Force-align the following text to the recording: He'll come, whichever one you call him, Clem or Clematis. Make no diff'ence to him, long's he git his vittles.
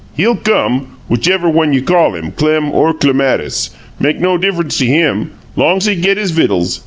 He'll 0.15 0.35
come, 0.35 0.97
whichever 1.09 1.47
one 1.47 1.73
you 1.73 1.83
call 1.83 2.15
him, 2.15 2.31
Clem 2.31 2.71
or 2.71 2.91
Clematis. 2.91 3.69
Make 3.99 4.19
no 4.19 4.35
diff'ence 4.35 4.79
to 4.79 4.87
him, 4.87 5.29
long's 5.55 5.85
he 5.85 5.95
git 5.95 6.17
his 6.17 6.31
vittles. 6.31 6.79